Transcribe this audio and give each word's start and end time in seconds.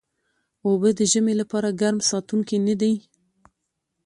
اوبه 0.67 0.89
د 0.99 1.01
ژمي 1.11 1.33
لپاره 1.41 1.69
ګرم 1.81 1.99
ساتونکي 2.09 2.57
نه 2.67 2.75
دي 2.81 2.93